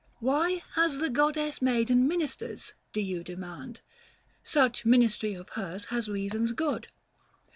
[0.19, 3.81] Why has the goddess maiden ministers, Do you demand?
[4.41, 6.87] Such ministry of hers Has reasons good.